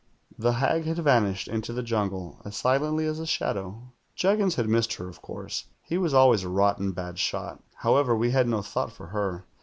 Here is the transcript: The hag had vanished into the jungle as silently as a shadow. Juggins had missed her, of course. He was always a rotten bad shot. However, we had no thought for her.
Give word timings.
The 0.35 0.53
hag 0.53 0.85
had 0.85 0.97
vanished 0.97 1.47
into 1.47 1.73
the 1.73 1.83
jungle 1.83 2.41
as 2.43 2.57
silently 2.57 3.05
as 3.05 3.19
a 3.19 3.27
shadow. 3.27 3.91
Juggins 4.15 4.55
had 4.55 4.67
missed 4.67 4.93
her, 4.95 5.07
of 5.07 5.21
course. 5.21 5.65
He 5.83 5.99
was 5.99 6.11
always 6.11 6.41
a 6.41 6.49
rotten 6.49 6.91
bad 6.91 7.19
shot. 7.19 7.61
However, 7.75 8.15
we 8.15 8.31
had 8.31 8.47
no 8.47 8.63
thought 8.63 8.91
for 8.91 9.09
her. 9.09 9.45